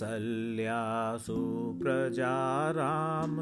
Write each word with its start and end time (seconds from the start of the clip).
कौसल्यासु 0.00 1.36
प्रजाराम 1.82 3.36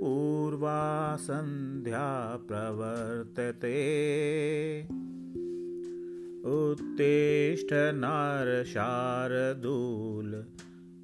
पूर्वा 0.00 0.82
सन्ध्या 1.16 2.08
प्रवर्तते। 2.48 3.80
उत्तिष्ठ 6.44 7.72
नारशारदूल 7.72 10.30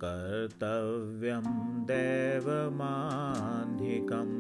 कर्तव्यं 0.04 1.46
देवमान्धिकम्। 1.82 4.36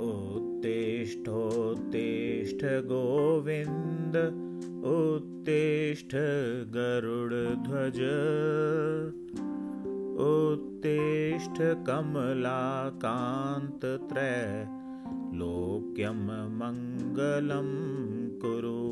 उत्तिष्ठोत्तिष्ठ 0.00 2.64
गोविन्द 2.64 4.42
उत्तिष्ठ 4.86 6.14
गरुडध्वज। 6.74 8.00
उत्तिष्ठ 10.20 11.58
लोक्यं 15.38 16.20
मङ्गलं 16.58 17.68
कुरु। 18.38 18.86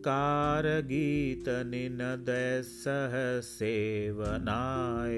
झङ्कारगीतनिनदय 0.00 2.62
सह 2.62 3.40
सेवनाय 3.40 5.16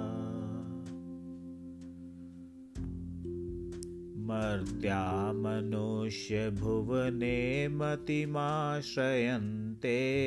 मर्त्या 4.16 5.32
मनुष्यभुवने 5.32 7.68
मतिमाश्रयन्ते 7.68 10.24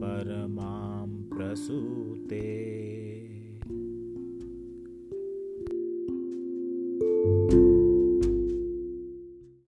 परमां 0.00 1.06
प्रसूते 1.32 2.46